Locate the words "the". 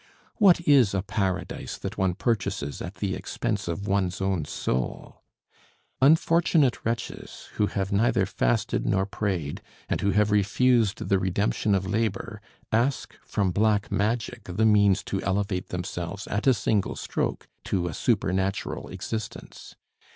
2.95-3.13, 11.07-11.19, 14.45-14.65